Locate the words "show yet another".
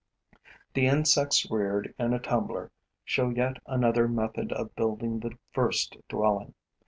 3.05-4.07